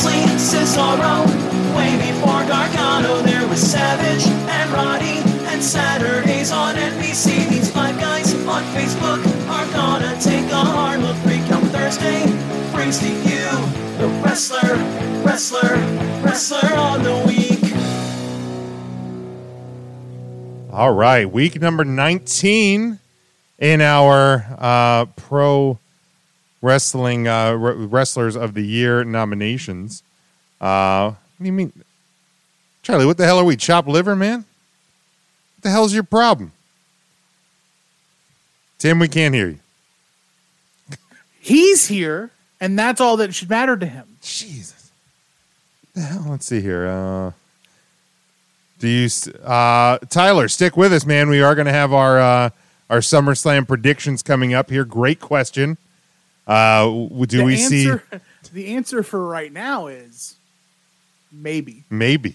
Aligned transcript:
Moxley, 0.00 0.22
Cesaro. 0.38 1.26
Way 1.76 1.94
before 1.98 2.42
Gargano, 2.46 3.20
there 3.20 3.46
was 3.48 3.60
Savage 3.60 4.26
and 4.26 4.70
Roddy. 4.70 5.18
And 5.52 5.62
Saturdays 5.62 6.50
on 6.52 6.76
NBC, 6.76 7.50
these 7.50 7.70
five 7.70 7.98
guys 8.00 8.34
on 8.46 8.62
Facebook 8.72 9.20
are 9.50 9.66
gonna 9.72 10.18
take 10.18 10.50
a 10.50 10.56
hard 10.56 11.00
look. 11.00 11.16
Recount 11.26 11.66
Thursday 11.66 12.24
brings 12.72 12.98
to 13.00 13.08
you 13.08 13.44
the 13.98 14.08
wrestler, 14.24 14.74
wrestler, 15.22 15.76
wrestler 16.22 16.74
on 16.78 17.02
the 17.02 17.16
week. 17.26 17.60
All 20.72 20.94
right, 20.94 21.30
week 21.30 21.60
number 21.60 21.84
19 21.84 22.98
in 23.58 23.80
our 23.82 24.46
uh, 24.58 25.04
pro 25.16 25.78
wrestling 26.62 27.26
uh, 27.26 27.52
wr- 27.54 27.72
wrestlers 27.72 28.36
of 28.36 28.54
the 28.54 28.62
year 28.62 29.04
nominations. 29.04 30.02
Uh, 30.60 31.10
what 31.10 31.16
do 31.38 31.46
you 31.46 31.52
mean, 31.52 31.72
Charlie? 32.82 33.06
What 33.06 33.16
the 33.16 33.24
hell 33.24 33.38
are 33.38 33.44
we? 33.44 33.56
Chopped 33.56 33.88
liver, 33.88 34.14
man? 34.14 34.44
What 35.56 35.62
the 35.62 35.70
hell's 35.70 35.94
your 35.94 36.02
problem? 36.02 36.52
Tim, 38.78 38.98
we 38.98 39.08
can't 39.08 39.34
hear 39.34 39.48
you. 39.48 39.58
He's 41.38 41.88
here, 41.88 42.30
and 42.60 42.78
that's 42.78 43.00
all 43.00 43.16
that 43.18 43.34
should 43.34 43.50
matter 43.50 43.76
to 43.76 43.86
him. 43.86 44.06
Jesus. 44.20 44.90
The 45.94 46.00
hell? 46.02 46.26
Let's 46.28 46.46
see 46.46 46.60
here. 46.60 46.86
Uh, 46.86 47.32
do 48.78 48.88
you, 48.88 49.08
uh, 49.44 49.98
Tyler? 50.08 50.48
Stick 50.48 50.76
with 50.76 50.92
us, 50.92 51.04
man. 51.04 51.28
We 51.28 51.42
are 51.42 51.54
going 51.54 51.66
to 51.66 51.72
have 51.72 51.92
our 51.92 52.18
uh, 52.18 52.50
our 52.88 52.98
SummerSlam 52.98 53.66
predictions 53.68 54.22
coming 54.22 54.54
up 54.54 54.70
here. 54.70 54.84
Great 54.84 55.20
question. 55.20 55.78
Uh, 56.46 56.84
do 56.84 57.26
the 57.26 57.44
we 57.44 57.56
see? 57.56 57.92
The 58.52 58.74
answer 58.74 59.04
for 59.04 59.24
right 59.28 59.52
now 59.52 59.86
is 59.86 60.34
maybe. 61.30 61.84
Maybe 61.88 62.34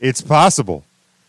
it's 0.00 0.20
possible, 0.20 0.84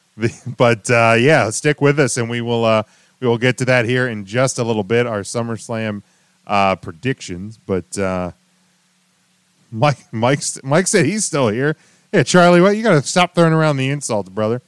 but 0.57 0.89
uh, 0.89 1.15
yeah, 1.17 1.49
stick 1.49 1.81
with 1.81 1.99
us, 1.99 2.17
and 2.17 2.30
we 2.30 2.41
will 2.41 2.65
uh, 2.65 2.83
we 3.19 3.27
will 3.27 3.38
get 3.38 3.57
to 3.59 3.65
that 3.65 3.85
here 3.85 4.07
in 4.07 4.25
just 4.25 4.59
a 4.59 4.63
little 4.63 4.83
bit. 4.83 5.07
Our 5.07 5.21
SummerSlam 5.21 6.03
uh, 6.45 6.75
predictions, 6.75 7.57
but 7.65 7.97
uh, 7.97 8.31
Mike 9.71 10.11
Mike 10.11 10.41
Mike 10.63 10.87
said 10.87 11.05
he's 11.05 11.25
still 11.25 11.49
here. 11.49 11.75
Yeah, 12.11 12.23
Charlie, 12.23 12.61
what 12.61 12.77
you 12.77 12.83
got 12.83 13.02
to 13.02 13.08
stop 13.08 13.33
throwing 13.33 13.53
around 13.53 13.77
the 13.77 13.89
insults, 13.89 14.30
brother. 14.30 14.61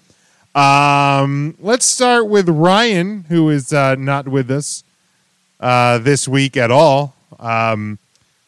Um, 0.56 1.56
let's 1.60 1.86
start 1.86 2.28
with 2.28 2.50
Ryan, 2.50 3.26
who 3.30 3.50
is 3.50 3.72
uh, 3.72 3.96
not 3.96 4.28
with 4.28 4.50
us 4.50 4.84
uh, 5.60 6.00
this 6.00 6.28
week 6.28 6.58
at 6.58 6.72
all. 6.72 7.14
Um, 7.40 8.00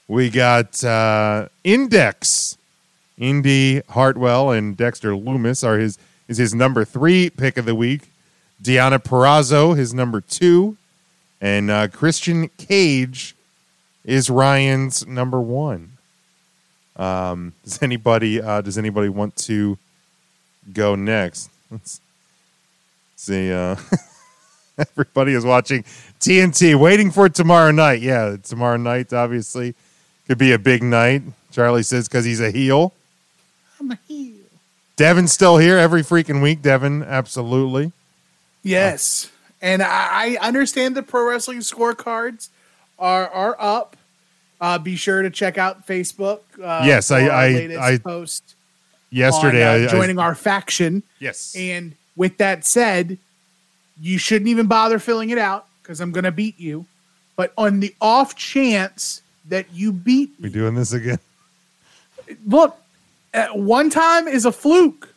we 0.08 0.30
got 0.30 0.84
uh, 0.84 1.48
Index. 1.64 2.58
Indi 3.20 3.82
Hartwell 3.90 4.52
and 4.52 4.78
Dexter 4.78 5.12
Lumis 5.12 5.64
are 5.64 5.78
his 5.78 5.98
is 6.28 6.38
his 6.38 6.56
number 6.56 6.86
three 6.86 7.30
pick 7.30 7.58
of 7.58 7.66
the 7.66 7.76
week. 7.76 8.12
Deonna 8.64 9.04
Purrazzo, 9.04 9.76
his 9.76 9.94
number 9.94 10.22
two, 10.22 10.78
and 11.42 11.70
uh, 11.70 11.88
Christian 11.90 12.50
Cage 12.58 13.36
is 14.06 14.30
Ryan's 14.30 15.06
number 15.06 15.40
one. 15.42 15.92
Um, 16.96 17.54
does 17.64 17.82
anybody 17.82 18.42
uh, 18.42 18.62
does 18.62 18.78
anybody 18.78 19.10
want 19.10 19.36
to 19.38 19.78
go 20.72 20.96
next? 20.96 21.50
Let's 21.70 22.00
see. 23.16 23.52
Uh, 23.52 23.76
everybody 24.92 25.34
is 25.34 25.46
watching 25.46 25.84
TNT, 26.20 26.76
waiting 26.80 27.12
for 27.12 27.30
tomorrow 27.30 27.72
night. 27.72 28.02
Yeah, 28.02 28.38
tomorrow 28.44 28.78
night 28.78 29.12
obviously 29.14 29.76
could 30.28 30.38
be 30.38 30.52
a 30.52 30.60
big 30.60 30.84
night. 30.84 31.22
Charlie 31.52 31.84
says 31.84 32.08
because 32.08 32.26
he's 32.26 32.40
a 32.42 32.52
heel. 32.52 32.94
I'm 33.80 33.92
a 33.92 33.98
heel. 34.08 34.36
Devin's 34.96 35.32
still 35.32 35.58
here 35.58 35.78
every 35.78 36.02
freaking 36.02 36.42
week. 36.42 36.62
Devin, 36.62 37.04
absolutely. 37.04 37.92
Yes, 38.64 39.32
and 39.62 39.82
I, 39.82 40.36
I 40.36 40.48
understand 40.48 40.96
the 40.96 41.04
pro 41.04 41.28
wrestling 41.30 41.60
scorecards 41.60 42.50
are 42.98 43.28
are 43.30 43.56
up. 43.60 43.96
Uh, 44.62 44.78
be 44.78 44.98
sure 44.98 45.22
to 45.22 45.30
check 45.30 45.58
out 45.58 45.88
Facebook. 45.88 46.40
Uh, 46.62 46.84
Yes, 46.86 47.08
for 47.08 47.14
I- 47.16 47.24
our 47.24 47.32
I- 47.32 47.50
latest 47.52 47.80
I- 47.80 47.98
post 47.98 48.56
Yesterday, 49.12 49.64
on, 49.66 49.82
I, 49.82 49.84
uh, 49.86 49.88
I- 49.88 49.92
joining 49.92 50.20
our 50.20 50.36
faction. 50.36 51.02
yes, 51.20 51.56
And 51.58 51.96
with 52.18 52.38
that 52.38 52.64
said, 52.66 53.18
you 54.02 54.18
shouldn't 54.18 54.50
even 54.50 54.68
bother 54.68 55.00
filling 55.00 55.30
it 55.30 55.38
out 55.38 55.66
because 55.82 56.02
I'm 56.02 56.12
going 56.12 56.24
to 56.24 56.32
beat 56.32 56.60
you. 56.60 56.86
But 57.36 57.54
on 57.58 57.80
the 57.80 57.94
off 58.02 58.36
chance 58.36 59.22
that 59.48 59.66
you 59.74 59.92
beat 59.92 60.30
me, 60.32 60.36
we 60.42 60.50
me, 60.50 60.54
doing 60.54 60.76
this 60.76 60.94
again. 60.94 61.20
look, 62.46 62.78
at 63.34 63.58
one 63.58 63.90
time 63.90 64.28
is 64.28 64.46
a 64.46 64.52
fluke. 64.52 65.14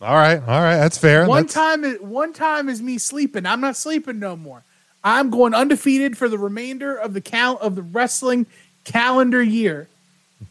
All 0.00 0.14
right, 0.14 0.40
all 0.40 0.62
right, 0.62 0.76
that's 0.76 0.96
fair. 0.96 1.26
One 1.26 1.46
That's- 1.46 1.54
time, 1.54 1.84
is, 1.84 2.00
one 2.00 2.32
time 2.32 2.68
is 2.68 2.80
me 2.80 2.98
sleeping. 2.98 3.46
I'm 3.46 3.60
not 3.60 3.76
sleeping 3.76 4.20
no 4.20 4.36
more. 4.36 4.62
I'm 5.02 5.30
going 5.30 5.54
undefeated 5.54 6.16
for 6.16 6.28
the 6.28 6.38
remainder 6.38 6.94
of 6.94 7.14
the 7.14 7.20
cal- 7.20 7.58
of 7.58 7.74
the 7.74 7.82
wrestling 7.82 8.46
calendar 8.84 9.42
year. 9.42 9.88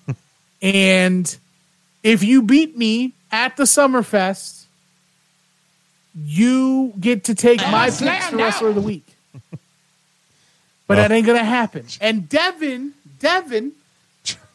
and 0.61 1.37
if 2.03 2.23
you 2.23 2.41
beat 2.41 2.77
me 2.77 3.13
at 3.31 3.55
the 3.57 3.63
Summerfest, 3.63 4.56
you 6.19 6.93
get 6.99 7.25
to 7.25 7.35
take 7.35 7.59
my 7.61 7.89
picks 7.89 8.27
for 8.27 8.37
wrestler 8.37 8.69
of 8.69 8.75
the 8.75 8.81
week. 8.81 9.05
But 10.87 10.95
that 10.95 11.11
ain't 11.11 11.27
gonna 11.27 11.43
happen. 11.43 11.85
And 11.99 12.29
Devin, 12.29 12.93
Devin, 13.19 13.73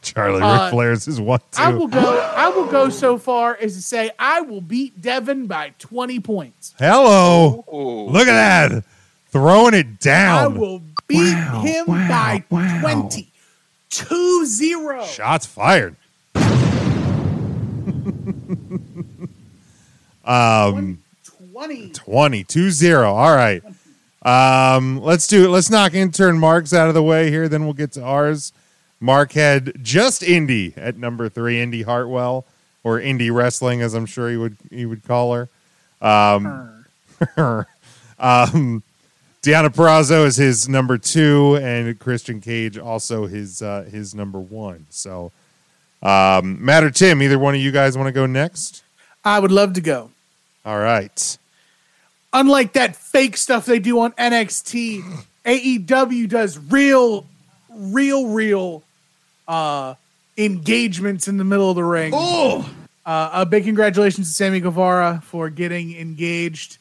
Charlie 0.01 0.41
uh, 0.43 0.65
Ric 0.65 0.71
Flair's 0.73 1.07
is 1.07 1.21
one 1.21 1.41
too. 1.53 1.63
I 1.63 1.69
will 1.71 1.89
go. 1.89 2.19
I 2.35 2.49
will 2.49 2.67
go 2.67 2.89
so 2.89 3.19
far 3.19 3.57
as 3.61 3.75
to 3.77 3.83
say 3.83 4.11
I 4.19 4.41
will 4.41 4.63
beat 4.63 5.01
Devin 5.01 5.47
by 5.47 5.75
twenty 5.79 6.19
points. 6.21 6.75
Hello, 6.79 7.65
Oh, 7.69 8.07
look 8.07 8.27
at 8.27 8.71
that, 8.71 8.85
throwing 9.29 9.75
it 9.75 10.01
down. 10.01 10.39
I 10.39 10.47
will 10.47 10.83
beat 11.07 11.37
him 11.37 11.87
by 11.87 12.45
20. 12.49 13.29
2 13.91 14.47
0. 14.47 15.05
Shots 15.05 15.45
fired. 15.45 15.97
um, 20.25 21.02
20. 21.67 21.91
20, 21.91 22.45
2-0. 22.45 23.05
All 23.07 23.37
right. 23.37 23.63
Um, 24.25 25.01
let's 25.01 25.29
do 25.29 25.45
it. 25.45 25.49
Let's 25.49 25.71
knock 25.71 25.95
intern 25.95 26.37
Mark's 26.39 26.75
out 26.75 26.89
of 26.89 26.95
the 26.95 27.03
way 27.03 27.31
here. 27.31 27.49
Then 27.49 27.65
we'll 27.65 27.73
get 27.73 27.93
to 27.93 28.03
ours. 28.03 28.53
Mark 28.99 29.33
had 29.33 29.73
just 29.83 30.25
Indy 30.25 30.75
at 30.77 30.97
number 30.97 31.29
three, 31.29 31.61
Indi 31.61 31.83
Hartwell, 31.83 32.45
or 32.83 33.01
Indy 33.01 33.31
Wrestling, 33.31 33.81
as 33.81 33.95
I'm 33.95 34.07
sure 34.07 34.29
he 34.29 34.37
would 34.37 34.57
he 34.71 34.87
would 34.87 35.05
call 35.05 35.35
her. 35.35 35.49
Um, 36.01 36.85
um, 38.19 38.83
Deonna 39.43 39.69
Purrazzo 39.69 40.25
is 40.25 40.37
his 40.37 40.69
number 40.69 40.99
two, 40.99 41.57
and 41.63 41.97
Christian 41.99 42.41
Cage 42.41 42.79
also 42.79 43.27
his 43.27 43.63
uh, 43.63 43.89
his 43.91 44.15
number 44.15 44.41
one. 44.41 44.87
So, 44.91 45.31
um, 46.03 46.65
Matt 46.65 46.83
or 46.83 46.91
Tim, 46.91 47.23
either 47.23 47.39
one 47.39 47.55
of 47.55 47.61
you 47.61 47.71
guys 47.71 47.97
want 47.97 48.07
to 48.09 48.13
go 48.13 48.27
next? 48.27 48.83
I 49.25 49.39
would 49.39 49.53
love 49.53 49.73
to 49.75 49.81
go. 49.81 50.11
All 50.65 50.79
right. 50.79 51.39
Unlike 52.33 52.73
that 52.75 52.97
fake 52.97 53.37
stuff 53.37 53.67
they 53.67 53.79
do 53.79 54.01
on 54.01 54.13
NXT, 54.13 55.03
AEW 55.45 56.29
does 56.29 56.59
real, 56.59 57.27
real, 57.71 58.27
real 58.29 58.83
uh, 59.47 59.95
engagements 60.39 61.29
in 61.29 61.37
the 61.37 61.45
middle 61.45 61.69
of 61.69 61.77
the 61.77 61.85
ring. 61.85 62.13
Uh, 63.05 63.31
a 63.33 63.47
big 63.47 63.65
congratulations 63.65 64.29
to 64.29 64.35
Sammy 64.35 64.61
Guevara 64.61 65.21
for 65.25 65.51
getting 65.51 65.97
engaged 65.97 66.79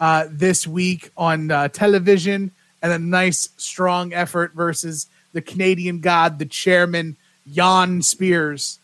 uh, 0.00 0.26
this 0.30 0.66
week 0.66 1.10
on 1.16 1.50
uh, 1.50 1.68
television 1.68 2.50
and 2.82 2.92
a 2.92 2.98
nice, 2.98 3.50
strong 3.56 4.12
effort 4.12 4.52
versus 4.54 5.06
the 5.32 5.42
Canadian 5.42 6.00
god, 6.00 6.38
the 6.38 6.46
chairman, 6.46 7.16
Shawn 7.54 8.02
Spears. 8.02 8.78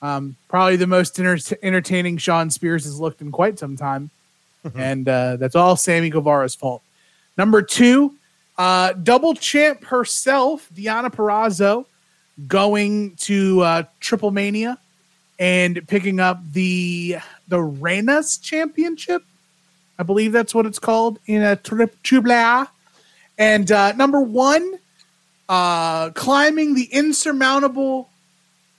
Um, 0.00 0.36
probably 0.48 0.76
the 0.76 0.86
most 0.86 1.18
enter- 1.18 1.56
entertaining 1.62 2.16
Shawn 2.18 2.50
Spears 2.50 2.84
has 2.84 2.98
looked 2.98 3.20
in 3.20 3.30
quite 3.30 3.58
some 3.58 3.76
time. 3.76 4.10
and 4.74 5.08
uh, 5.08 5.36
that's 5.36 5.54
all 5.54 5.76
Sammy 5.76 6.10
Guevara's 6.10 6.54
fault. 6.54 6.82
Number 7.36 7.62
two, 7.62 8.14
uh, 8.58 8.92
double 8.94 9.34
champ 9.34 9.84
herself, 9.84 10.68
Deonna 10.74 11.12
Purrazzo, 11.12 11.84
going 12.46 13.16
to 13.16 13.60
uh, 13.60 13.82
Triple 14.00 14.30
Mania 14.30 14.78
and 15.38 15.86
picking 15.86 16.20
up 16.20 16.40
the 16.52 17.18
the 17.48 17.58
Reinas 17.58 18.40
Championship. 18.42 19.22
I 19.98 20.02
believe 20.02 20.32
that's 20.32 20.54
what 20.54 20.66
it's 20.66 20.78
called 20.78 21.18
in 21.26 21.42
a 21.42 21.56
tri- 21.56 21.88
Triple 22.02 22.32
A. 22.32 22.68
And 23.38 23.70
uh, 23.70 23.92
number 23.92 24.20
one, 24.20 24.78
uh, 25.48 26.10
climbing 26.10 26.74
the 26.74 26.84
insurmountable 26.84 28.08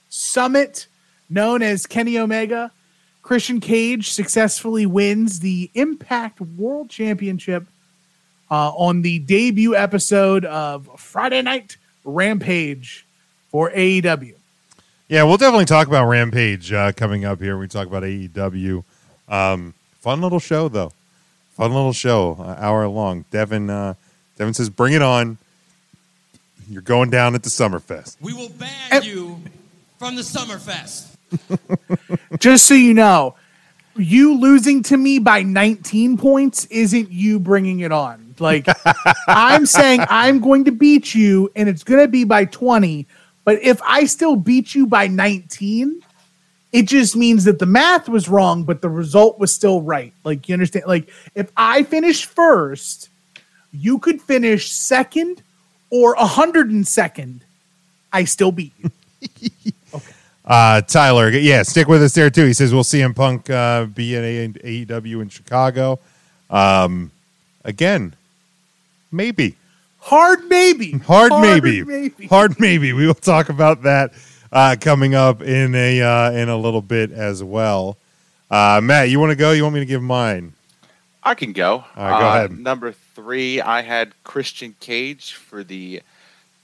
summit 0.08 0.86
known 1.30 1.62
as 1.62 1.86
Kenny 1.86 2.18
Omega, 2.18 2.70
Christian 3.28 3.60
Cage 3.60 4.10
successfully 4.10 4.86
wins 4.86 5.40
the 5.40 5.70
Impact 5.74 6.40
World 6.40 6.88
Championship 6.88 7.66
uh, 8.50 8.70
on 8.70 9.02
the 9.02 9.18
debut 9.18 9.76
episode 9.76 10.46
of 10.46 10.88
Friday 10.98 11.42
Night 11.42 11.76
Rampage 12.06 13.04
for 13.50 13.70
AEW. 13.70 14.32
Yeah, 15.10 15.24
we'll 15.24 15.36
definitely 15.36 15.66
talk 15.66 15.88
about 15.88 16.06
Rampage 16.08 16.72
uh, 16.72 16.92
coming 16.92 17.26
up 17.26 17.38
here. 17.42 17.58
We 17.58 17.68
talk 17.68 17.86
about 17.86 18.02
AEW. 18.02 18.82
Um, 19.28 19.74
fun 20.00 20.22
little 20.22 20.40
show, 20.40 20.70
though. 20.70 20.92
Fun 21.54 21.74
little 21.74 21.92
show, 21.92 22.38
uh, 22.40 22.56
hour 22.58 22.88
long. 22.88 23.26
Devin, 23.30 23.68
uh, 23.68 23.92
Devin 24.38 24.54
says, 24.54 24.70
"Bring 24.70 24.94
it 24.94 25.02
on." 25.02 25.36
You're 26.70 26.80
going 26.80 27.10
down 27.10 27.34
at 27.34 27.42
the 27.42 27.50
Summerfest. 27.50 28.16
We 28.22 28.32
will 28.32 28.48
ban 28.48 28.70
And- 28.90 29.04
you 29.04 29.42
from 29.98 30.16
the 30.16 30.22
Summerfest. 30.22 31.08
Just 32.38 32.66
so 32.66 32.74
you 32.74 32.94
know, 32.94 33.34
you 33.96 34.38
losing 34.38 34.82
to 34.84 34.96
me 34.96 35.18
by 35.18 35.42
19 35.42 36.18
points 36.18 36.66
isn't 36.66 37.10
you 37.10 37.38
bringing 37.38 37.80
it 37.80 37.92
on. 37.92 38.34
Like 38.38 38.66
I'm 39.28 39.66
saying 39.66 40.04
I'm 40.08 40.40
going 40.40 40.64
to 40.66 40.72
beat 40.72 41.14
you 41.14 41.50
and 41.56 41.68
it's 41.68 41.82
going 41.84 42.00
to 42.00 42.08
be 42.08 42.24
by 42.24 42.44
20, 42.44 43.06
but 43.44 43.60
if 43.62 43.80
I 43.82 44.04
still 44.04 44.36
beat 44.36 44.74
you 44.74 44.86
by 44.86 45.08
19, 45.08 46.02
it 46.70 46.82
just 46.82 47.16
means 47.16 47.44
that 47.44 47.58
the 47.58 47.66
math 47.66 48.08
was 48.08 48.28
wrong 48.28 48.64
but 48.64 48.82
the 48.82 48.90
result 48.90 49.38
was 49.38 49.52
still 49.52 49.82
right. 49.82 50.12
Like 50.24 50.48
you 50.48 50.52
understand 50.52 50.86
like 50.86 51.10
if 51.34 51.50
I 51.56 51.82
finish 51.82 52.24
first, 52.24 53.08
you 53.72 53.98
could 53.98 54.22
finish 54.22 54.70
second 54.70 55.42
or 55.90 56.14
102nd. 56.16 57.40
I 58.12 58.24
still 58.24 58.52
beat 58.52 58.72
you. 58.78 59.72
Uh, 60.48 60.80
Tyler, 60.80 61.28
yeah, 61.30 61.62
stick 61.62 61.88
with 61.88 62.02
us 62.02 62.14
there 62.14 62.30
too. 62.30 62.46
He 62.46 62.54
says 62.54 62.72
we'll 62.72 62.82
CM 62.82 63.14
Punk 63.14 63.50
uh, 63.50 63.84
be 63.84 64.16
at 64.16 64.24
A- 64.24 64.48
AEW 64.86 65.20
in 65.22 65.28
Chicago. 65.28 65.98
Um, 66.48 67.10
again, 67.64 68.14
maybe 69.12 69.56
Hard 70.00 70.44
maybe. 70.48 70.92
hard, 70.92 71.32
maybe. 71.42 71.82
maybe. 71.84 72.26
hard 72.28 72.58
maybe. 72.58 72.94
We 72.94 73.06
will 73.06 73.12
talk 73.14 73.50
about 73.50 73.82
that 73.82 74.12
uh, 74.50 74.76
coming 74.80 75.14
up 75.14 75.42
in 75.42 75.74
a 75.74 76.00
uh, 76.00 76.30
in 76.32 76.48
a 76.48 76.56
little 76.56 76.80
bit 76.80 77.12
as 77.12 77.44
well. 77.44 77.98
Uh, 78.50 78.80
Matt, 78.82 79.10
you 79.10 79.20
want 79.20 79.30
to 79.30 79.36
go? 79.36 79.52
You 79.52 79.64
want 79.64 79.74
me 79.74 79.80
to 79.80 79.86
give 79.86 80.02
mine? 80.02 80.54
I 81.22 81.34
can 81.34 81.52
go. 81.52 81.84
All 81.94 82.10
right, 82.10 82.20
go 82.20 82.26
Uh, 82.26 82.36
ahead. 82.36 82.58
Number 82.58 82.92
three, 83.14 83.60
I 83.60 83.82
had 83.82 84.12
Christian 84.24 84.74
Cage 84.80 85.34
for 85.34 85.62
the 85.62 86.00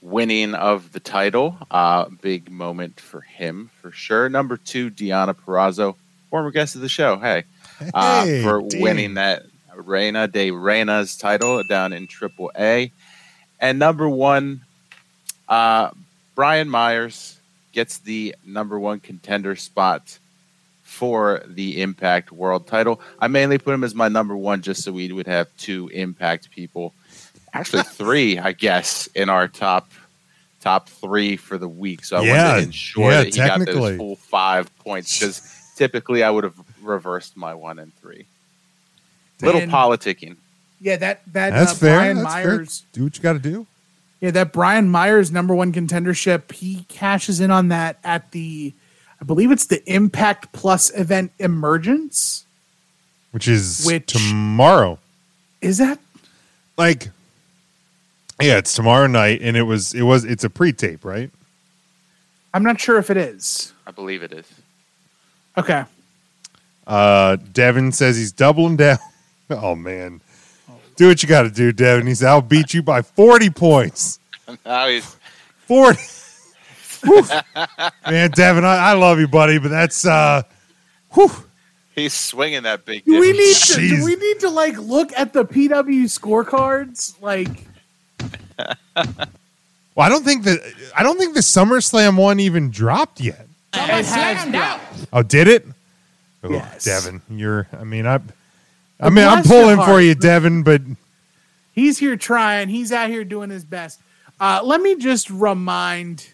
winning 0.05 0.53
of 0.53 0.91
the 0.91 0.99
title. 0.99 1.57
Uh, 1.71 2.05
big 2.21 2.51
moment 2.51 2.99
for 2.99 3.21
him 3.21 3.71
for 3.81 3.91
sure. 3.91 4.29
Number 4.29 4.55
two, 4.57 4.91
Deonna 4.91 5.33
Purrazzo, 5.35 5.95
former 6.29 6.51
guest 6.51 6.75
of 6.75 6.81
the 6.81 6.89
show. 6.89 7.17
Hey, 7.17 7.43
uh, 7.93 8.23
Hey, 8.25 8.43
for 8.43 8.61
Dee. 8.61 8.81
winning 8.81 9.15
that 9.15 9.43
Reina 9.75 10.27
de 10.27 10.51
Reinas 10.51 11.19
title 11.19 11.63
down 11.63 11.91
in 11.91 12.07
Triple 12.07 12.51
A. 12.57 12.91
And 13.59 13.79
number 13.79 14.07
one, 14.07 14.61
uh, 15.49 15.89
Brian 16.35 16.69
Myers 16.69 17.39
gets 17.73 17.97
the 17.97 18.35
number 18.45 18.79
one 18.79 18.99
contender 18.99 19.55
spot 19.55 20.19
for 20.83 21.41
the 21.47 21.81
Impact 21.81 22.31
World 22.31 22.67
title. 22.67 23.01
I 23.19 23.27
mainly 23.27 23.57
put 23.57 23.73
him 23.73 23.83
as 23.83 23.95
my 23.95 24.07
number 24.07 24.37
one 24.37 24.61
just 24.61 24.83
so 24.83 24.91
we 24.91 25.11
would 25.11 25.27
have 25.27 25.47
two 25.57 25.89
Impact 25.89 26.51
people. 26.51 26.93
Actually, 27.55 27.83
three, 27.83 28.37
I 28.37 28.51
guess, 28.51 29.07
in 29.15 29.29
our 29.29 29.47
top 29.47 29.91
top 30.61 30.89
three 30.89 31.37
for 31.37 31.57
the 31.57 31.67
week. 31.67 32.03
So 32.03 32.17
I 32.17 32.21
Yeah, 32.23 32.47
wanted 32.49 32.59
to 32.61 32.65
ensure 32.67 33.11
yeah, 33.11 33.23
that 33.23 33.33
he 33.33 33.37
got 33.37 33.65
those 33.65 33.97
full 33.97 34.15
five 34.15 34.75
points 34.79 35.17
because 35.19 35.71
typically 35.75 36.23
I 36.23 36.29
would 36.29 36.43
have 36.43 36.55
reversed 36.81 37.37
my 37.37 37.53
one 37.53 37.79
and 37.79 37.93
three. 37.95 38.25
Little 39.41 39.61
politicking. 39.61 40.37
Yeah, 40.81 40.95
that 40.97 41.21
that 41.33 41.51
That's 41.51 41.71
uh, 41.71 41.75
fair. 41.75 41.97
Brian 41.99 42.17
That's 42.17 42.33
fair. 42.33 42.47
Myers. 42.57 42.83
Do 42.93 43.03
what 43.05 43.17
you 43.17 43.23
got 43.23 43.33
to 43.33 43.39
do. 43.39 43.67
Yeah, 44.21 44.31
that 44.31 44.53
Brian 44.53 44.89
Myers 44.89 45.31
number 45.31 45.53
one 45.53 45.71
contendership. 45.71 46.51
He 46.51 46.85
cashes 46.89 47.39
in 47.39 47.51
on 47.51 47.67
that 47.67 47.97
at 48.03 48.31
the, 48.31 48.73
I 49.21 49.25
believe 49.25 49.51
it's 49.51 49.67
the 49.67 49.83
Impact 49.91 50.51
Plus 50.53 50.89
event 50.97 51.31
Emergence. 51.37 52.45
Which 53.31 53.47
is 53.47 53.83
Which- 53.85 54.07
tomorrow. 54.07 54.97
Is 55.61 55.77
that? 55.79 55.99
Like, 56.77 57.09
yeah, 58.41 58.57
it's 58.57 58.73
tomorrow 58.75 59.07
night, 59.07 59.39
and 59.41 59.55
it 59.55 59.63
was 59.63 59.93
it 59.93 60.03
was 60.03 60.25
it's 60.25 60.43
a 60.43 60.49
pre-tape, 60.49 61.05
right? 61.05 61.29
I'm 62.53 62.63
not 62.63 62.79
sure 62.79 62.97
if 62.97 63.09
it 63.09 63.17
is. 63.17 63.73
I 63.85 63.91
believe 63.91 64.23
it 64.23 64.31
is. 64.31 64.47
Okay. 65.57 65.83
Uh, 66.87 67.37
Devin 67.53 67.91
says 67.91 68.17
he's 68.17 68.31
doubling 68.31 68.77
down. 68.77 68.97
Oh 69.51 69.75
man, 69.75 70.21
do 70.95 71.07
what 71.07 71.21
you 71.21 71.29
got 71.29 71.43
to 71.43 71.51
do, 71.51 71.71
Devin. 71.71 72.07
He 72.07 72.15
said 72.15 72.29
I'll 72.29 72.41
beat 72.41 72.73
you 72.73 72.81
by 72.81 73.03
forty 73.03 73.51
points. 73.51 74.19
Now 74.65 74.87
he's 74.87 75.17
40. 75.67 75.99
Man, 78.09 78.31
Devin, 78.31 78.65
I, 78.65 78.77
I 78.77 78.93
love 78.93 79.19
you, 79.19 79.27
buddy, 79.27 79.57
but 79.59 79.69
that's 79.69 80.05
uh 80.05 80.41
whew. 81.13 81.31
he's 81.95 82.13
swinging 82.13 82.63
that 82.63 82.85
big. 82.85 83.05
Do 83.05 83.19
we 83.19 83.33
dick. 83.33 83.37
need 83.37 83.55
to? 83.55 83.97
Do 83.97 84.05
we 84.05 84.15
need 84.15 84.39
to 84.39 84.49
like 84.49 84.77
look 84.77 85.11
at 85.17 85.33
the 85.33 85.45
PW 85.45 86.05
scorecards? 86.05 87.21
Like, 87.21 87.49
Well, 88.95 90.05
I 90.05 90.09
don't 90.09 90.25
think 90.25 90.43
that 90.43 90.59
I 90.95 91.03
don't 91.03 91.17
think 91.17 91.35
the 91.35 91.39
SummerSlam 91.41 92.17
one 92.17 92.39
even 92.39 92.69
dropped 92.69 93.21
yet. 93.21 93.47
it 93.73 94.05
has 94.05 94.51
dropped. 94.51 95.07
Oh, 95.13 95.23
did 95.23 95.47
it? 95.47 95.65
Oh, 96.43 96.49
Yes. 96.51 96.83
Devin, 96.83 97.21
you're 97.29 97.67
I 97.73 97.83
mean, 97.85 98.05
I 98.05 98.19
I 98.99 99.09
mean, 99.09 99.25
I'm 99.25 99.41
bless 99.41 99.45
your 99.49 99.61
pulling 99.61 99.77
for 99.77 99.83
heart. 99.83 100.03
you, 100.03 100.15
Devin, 100.15 100.63
but 100.63 100.81
He's 101.73 101.97
here 101.97 102.15
trying. 102.15 102.69
He's 102.69 102.91
out 102.91 103.09
here 103.09 103.23
doing 103.25 103.49
his 103.49 103.63
best. 103.65 103.99
Uh, 104.39 104.61
let 104.63 104.81
me 104.81 104.95
just 104.95 105.29
remind 105.29 106.27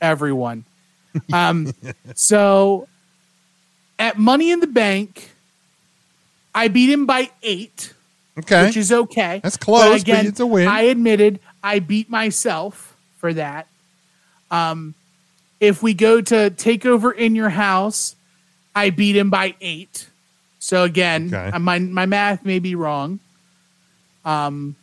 everyone. 0.00 0.64
Um, 1.32 1.72
so 2.14 2.86
at 3.98 4.18
Money 4.18 4.52
in 4.52 4.60
the 4.60 4.66
Bank, 4.68 5.30
I 6.54 6.68
beat 6.68 6.90
him 6.90 7.06
by 7.06 7.30
eight, 7.42 7.92
okay. 8.38 8.66
which 8.66 8.76
is 8.76 8.92
okay. 8.92 9.40
That's 9.42 9.56
close, 9.56 10.04
but 10.04 10.26
it's 10.26 10.38
a 10.38 10.46
win. 10.46 10.68
I 10.68 10.82
admitted 10.82 11.40
I 11.68 11.80
beat 11.80 12.08
myself 12.08 12.96
for 13.18 13.34
that. 13.34 13.66
Um, 14.50 14.94
if 15.60 15.82
we 15.82 15.92
go 15.92 16.20
to 16.22 16.50
Takeover 16.50 17.14
in 17.14 17.34
Your 17.34 17.50
House, 17.50 18.16
I 18.74 18.90
beat 18.90 19.16
him 19.16 19.28
by 19.28 19.54
eight. 19.60 20.08
So 20.60 20.84
again, 20.84 21.26
Okay. 21.34 21.50
uh, 21.54 21.58
my 21.58 21.78
my 21.78 22.06
math 22.06 22.44
may 22.44 22.58
be 22.58 22.74
wrong. 22.74 23.20
Um, 24.24 24.76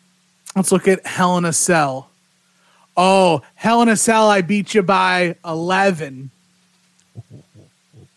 let's 0.56 0.72
look 0.72 0.88
at 0.88 1.06
Hell 1.08 1.38
in 1.38 1.46
a 1.46 1.54
Cell. 1.54 2.10
Oh, 2.96 3.42
Hell 3.56 3.82
in 3.82 3.90
a 3.90 3.96
Cell, 3.98 4.30
I 4.30 4.42
beat 4.42 4.76
you 4.76 4.84
by 4.84 5.36
eleven. 5.44 6.30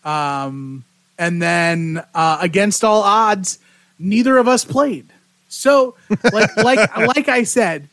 Um, 0.03 0.83
and 1.17 1.41
then 1.41 2.03
uh, 2.13 2.37
against 2.41 2.83
all 2.83 3.01
odds, 3.03 3.59
neither 3.97 4.37
of 4.37 4.47
us 4.47 4.63
played. 4.63 5.07
So, 5.49 5.95
like 6.31 6.55
like 6.57 6.97
like 7.15 7.27
I 7.29 7.43
said, 7.43 7.87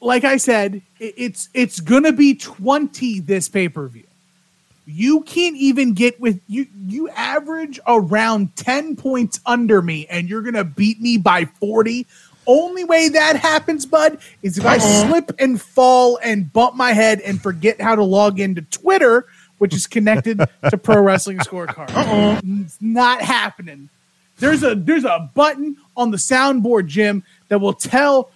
like 0.00 0.24
I 0.24 0.36
said, 0.36 0.82
it's 0.98 1.48
it's 1.54 1.80
gonna 1.80 2.12
be 2.12 2.34
twenty 2.34 3.20
this 3.20 3.48
pay 3.48 3.68
per 3.68 3.88
view. 3.88 4.04
You 4.86 5.22
can't 5.22 5.56
even 5.56 5.94
get 5.94 6.20
with 6.20 6.40
you. 6.46 6.66
You 6.86 7.08
average 7.10 7.80
around 7.86 8.54
ten 8.56 8.96
points 8.96 9.40
under 9.46 9.80
me, 9.80 10.06
and 10.08 10.28
you're 10.28 10.42
gonna 10.42 10.64
beat 10.64 11.00
me 11.00 11.16
by 11.18 11.46
forty. 11.46 12.06
Only 12.46 12.84
way 12.84 13.08
that 13.08 13.36
happens, 13.36 13.86
bud, 13.86 14.18
is 14.42 14.58
if 14.58 14.66
I 14.66 14.76
uh-huh. 14.76 15.08
slip 15.08 15.32
and 15.38 15.60
fall 15.60 16.18
and 16.22 16.52
bump 16.52 16.74
my 16.74 16.92
head 16.92 17.20
and 17.20 17.40
forget 17.40 17.80
how 17.80 17.94
to 17.94 18.02
log 18.02 18.38
into 18.38 18.60
Twitter, 18.62 19.26
which 19.58 19.74
is 19.74 19.86
connected 19.86 20.38
to 20.70 20.76
Pro 20.76 21.00
Wrestling 21.00 21.38
Scorecard. 21.38 21.88
It's 22.64 22.80
not 22.82 23.22
happening. 23.22 23.88
There's 24.38 24.62
a 24.62 24.74
there's 24.74 25.04
a 25.04 25.30
button 25.34 25.76
on 25.96 26.10
the 26.10 26.16
soundboard, 26.16 26.86
Jim, 26.86 27.24
that 27.48 27.60
will 27.60 27.72
tell 27.72 28.30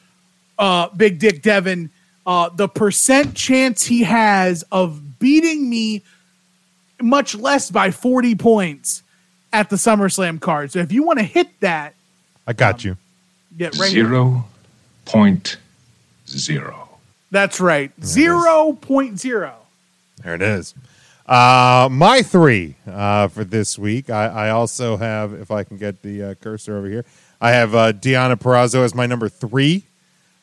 uh, 0.58 0.88
Big 0.90 1.18
Dick 1.18 1.42
Devin 1.42 1.90
uh, 2.28 2.50
the 2.50 2.68
percent 2.68 3.34
chance 3.34 3.86
he 3.86 4.02
has 4.02 4.62
of 4.70 5.18
beating 5.18 5.70
me, 5.70 6.02
much 7.00 7.34
less 7.34 7.70
by 7.70 7.90
40 7.90 8.34
points 8.34 9.02
at 9.50 9.70
the 9.70 9.76
SummerSlam 9.76 10.38
card. 10.38 10.70
So 10.70 10.80
if 10.80 10.92
you 10.92 11.02
want 11.04 11.20
to 11.20 11.24
hit 11.24 11.48
that, 11.60 11.94
I 12.46 12.52
got 12.52 12.84
you. 12.84 12.98
get 13.56 13.78
right 13.78 13.90
here. 13.90 14.04
Zero 14.04 14.44
point 15.06 15.56
zero. 16.28 16.98
That's 17.30 17.60
right. 17.60 17.92
Zero 18.04 18.74
point 18.78 19.18
zero. 19.18 19.54
There 20.22 20.34
it 20.34 20.42
is. 20.42 20.74
Uh, 21.24 21.88
my 21.90 22.20
three 22.20 22.74
uh, 22.86 23.28
for 23.28 23.44
this 23.44 23.78
week. 23.78 24.10
I, 24.10 24.26
I 24.26 24.50
also 24.50 24.98
have, 24.98 25.32
if 25.32 25.50
I 25.50 25.64
can 25.64 25.78
get 25.78 26.02
the 26.02 26.22
uh, 26.22 26.34
cursor 26.34 26.76
over 26.76 26.88
here, 26.88 27.06
I 27.40 27.52
have 27.52 27.74
uh, 27.74 27.92
Deonna 27.92 28.36
Purrazzo 28.36 28.84
as 28.84 28.94
my 28.94 29.06
number 29.06 29.30
three. 29.30 29.84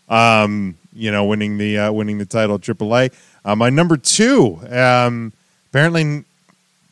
Um, 0.07 0.77
you 0.95 1.11
know, 1.11 1.25
winning 1.25 1.57
the 1.57 1.77
uh, 1.77 1.91
winning 1.91 2.17
the 2.17 2.25
title 2.25 2.55
at 2.55 2.61
AAA. 2.61 3.13
Uh, 3.43 3.55
my 3.55 3.69
number 3.69 3.97
two. 3.97 4.59
Um, 4.69 5.33
apparently, 5.69 6.23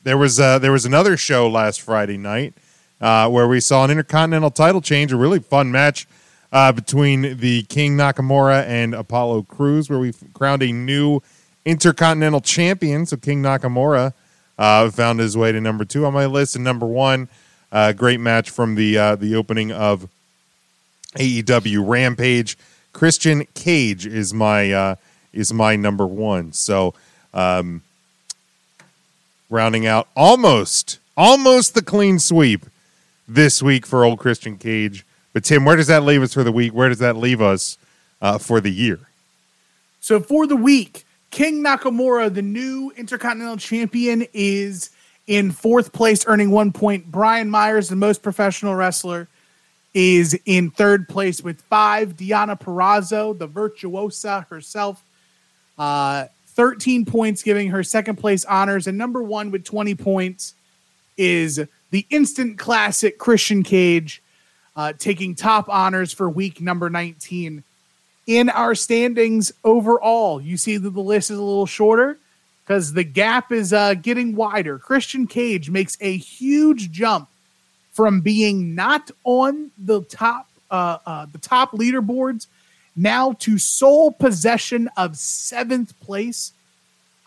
there 0.03 0.17
was 0.17 0.39
uh, 0.39 0.59
there 0.59 0.71
was 0.71 0.85
another 0.85 1.15
show 1.15 1.49
last 1.49 1.81
Friday 1.81 2.17
night 2.17 2.53
uh, 3.01 3.29
where 3.29 3.47
we 3.47 3.59
saw 3.61 3.85
an 3.85 3.91
intercontinental 3.91 4.51
title 4.51 4.81
change, 4.81 5.11
a 5.11 5.17
really 5.17 5.39
fun 5.39 5.71
match 5.71 6.05
uh, 6.51 6.71
between 6.73 7.37
the 7.37 7.63
King 7.63 7.95
Nakamura 7.95 8.65
and 8.65 8.93
Apollo 8.93 9.43
Crews, 9.43 9.89
where 9.89 9.99
we 9.99 10.13
crowned 10.33 10.61
a 10.61 10.71
new 10.71 11.21
Intercontinental 11.65 12.41
Champion. 12.41 13.05
So 13.05 13.15
King 13.15 13.41
Nakamura 13.41 14.13
found 14.57 15.19
his 15.21 15.37
way 15.37 15.53
to 15.53 15.61
number 15.61 15.85
two 15.85 16.05
on 16.05 16.13
my 16.13 16.25
list, 16.25 16.55
and 16.55 16.63
number 16.63 16.85
one, 16.85 17.29
great 17.95 18.19
match 18.19 18.49
from 18.49 18.75
the 18.75 19.15
the 19.15 19.35
opening 19.35 19.71
of 19.71 20.09
AEW 21.15 21.87
Rampage. 21.87 22.57
Christian 22.93 23.45
Cage 23.53 24.05
is 24.05 24.33
my 24.33 24.71
uh, 24.71 24.95
is 25.33 25.51
my 25.51 25.75
number 25.75 26.05
one. 26.07 26.53
So 26.53 26.93
um, 27.33 27.81
rounding 29.49 29.85
out 29.85 30.07
almost 30.15 30.99
almost 31.17 31.73
the 31.73 31.81
clean 31.81 32.19
sweep 32.19 32.65
this 33.27 33.61
week 33.61 33.85
for 33.85 34.05
old 34.05 34.19
Christian 34.19 34.57
Cage. 34.57 35.05
But 35.33 35.43
Tim, 35.43 35.65
where 35.65 35.75
does 35.75 35.87
that 35.87 36.03
leave 36.03 36.21
us 36.21 36.33
for 36.33 36.43
the 36.43 36.51
week? 36.51 36.73
Where 36.73 36.89
does 36.89 36.99
that 36.99 37.17
leave 37.17 37.41
us 37.41 37.77
uh, 38.21 38.37
for 38.37 38.61
the 38.61 38.71
year? 38.71 38.99
So 39.99 40.19
for 40.19 40.45
the 40.45 40.55
week, 40.55 41.05
King 41.31 41.63
Nakamura, 41.63 42.31
the 42.31 42.41
new 42.41 42.91
Intercontinental 42.95 43.57
Champion, 43.57 44.27
is 44.33 44.91
in 45.25 45.51
fourth 45.51 45.93
place, 45.93 46.25
earning 46.27 46.51
one 46.51 46.71
point. 46.71 47.09
Brian 47.11 47.49
Myers, 47.49 47.89
the 47.89 47.95
most 47.95 48.21
professional 48.21 48.75
wrestler, 48.75 49.27
is 49.93 50.37
in 50.45 50.71
third 50.71 51.07
place 51.07 51.41
with 51.41 51.61
five. 51.63 52.15
Deonna 52.15 52.59
Purrazzo, 52.59 53.37
the 53.37 53.47
virtuosa 53.47 54.45
herself, 54.49 55.03
uh, 55.77 56.25
13 56.47 57.05
points, 57.05 57.43
giving 57.43 57.69
her 57.69 57.83
second 57.83 58.15
place 58.17 58.45
honors. 58.45 58.87
And 58.87 58.97
number 58.97 59.21
one 59.21 59.51
with 59.51 59.63
20 59.63 59.95
points 59.95 60.55
is 61.17 61.59
the 61.91 62.05
instant 62.09 62.57
classic 62.57 63.17
Christian 63.19 63.63
Cage, 63.63 64.21
uh, 64.75 64.93
taking 64.97 65.35
top 65.35 65.69
honors 65.69 66.11
for 66.11 66.29
week 66.29 66.59
number 66.59 66.89
19. 66.89 67.63
In 68.25 68.49
our 68.49 68.73
standings 68.73 69.51
overall, 69.63 70.41
you 70.41 70.57
see 70.57 70.77
that 70.77 70.89
the 70.89 71.01
list 71.01 71.29
is 71.29 71.37
a 71.37 71.43
little 71.43 71.65
shorter 71.65 72.17
because 72.63 72.93
the 72.93 73.03
gap 73.03 73.51
is 73.51 73.73
uh, 73.73 73.93
getting 73.95 74.35
wider. 74.35 74.79
Christian 74.79 75.27
Cage 75.27 75.69
makes 75.69 75.97
a 75.99 76.17
huge 76.17 76.89
jump 76.91 77.27
from 77.93 78.21
being 78.21 78.75
not 78.75 79.11
on 79.23 79.71
the 79.77 80.01
top 80.03 80.49
uh, 80.69 80.97
uh, 81.05 81.25
the 81.31 81.37
top 81.37 81.71
leaderboards 81.73 82.47
now 82.95 83.33
to 83.33 83.57
sole 83.57 84.11
possession 84.11 84.89
of 84.97 85.17
seventh 85.17 85.99
place, 85.99 86.51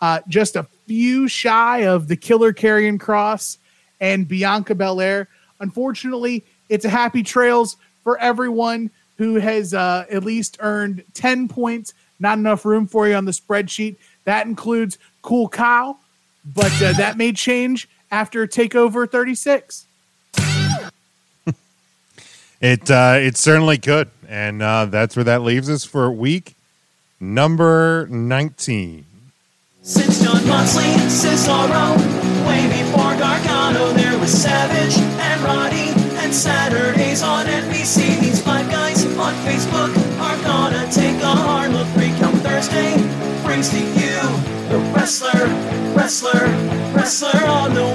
uh, 0.01 0.19
just 0.27 0.55
a 0.55 0.67
few 0.85 1.27
shy 1.27 1.85
of 1.85 2.07
the 2.07 2.15
Killer 2.15 2.53
Karrion 2.53 2.97
Kross 2.99 3.57
and 3.99 4.27
Bianca 4.27 4.75
Belair. 4.75 5.27
Unfortunately, 5.59 6.43
it's 6.69 6.85
a 6.85 6.89
happy 6.89 7.23
trails 7.23 7.77
for 8.03 8.17
everyone 8.19 8.89
who 9.17 9.35
has 9.35 9.73
uh, 9.73 10.05
at 10.11 10.23
least 10.23 10.57
earned 10.59 11.03
10 11.13 11.47
points. 11.47 11.93
Not 12.19 12.37
enough 12.37 12.65
room 12.65 12.87
for 12.87 13.07
you 13.07 13.15
on 13.15 13.25
the 13.25 13.31
spreadsheet. 13.31 13.95
That 14.25 14.47
includes 14.47 14.97
Cool 15.21 15.47
Kyle, 15.47 15.99
but 16.55 16.71
uh, 16.81 16.93
that 16.93 17.17
may 17.17 17.31
change 17.31 17.87
after 18.11 18.45
Takeover 18.47 19.09
36. 19.09 19.85
It 22.59 22.89
uh, 22.89 23.17
it 23.19 23.37
certainly 23.37 23.77
could, 23.77 24.09
and 24.27 24.63
uh, 24.63 24.85
that's 24.85 25.15
where 25.15 25.25
that 25.25 25.43
leaves 25.43 25.69
us 25.69 25.85
for 25.85 26.09
week 26.11 26.55
number 27.19 28.07
nineteen. 28.09 29.05
Since 29.83 30.23
Jon 30.23 30.45
Moxley, 30.47 30.89
Cesaro, 31.05 31.95
way 32.47 32.67
before 32.67 33.15
Gargano, 33.15 33.93
there 33.93 34.17
was 34.17 34.31
Savage 34.31 34.97
and 34.97 35.41
Roddy, 35.43 35.93
and 36.17 36.33
Saturdays 36.33 37.21
on 37.21 37.45
NBC. 37.45 38.19
These 38.19 38.41
five 38.41 38.69
guys 38.71 39.05
on 39.05 39.33
Facebook 39.45 39.93
are 40.19 40.41
gonna 40.43 40.91
take 40.91 41.21
a 41.21 41.27
hard 41.27 41.71
look. 41.73 41.87
Recount 41.95 42.37
Thursday 42.41 42.97
brings 43.45 43.69
to 43.69 43.79
you 43.79 44.17
the 44.69 44.79
wrestler, 44.95 45.45
wrestler, 45.95 46.47
wrestler 46.93 47.45
on 47.45 47.75
the 47.75 47.85